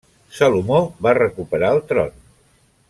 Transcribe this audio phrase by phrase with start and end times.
[0.37, 2.13] Salomó va recuperar el tron.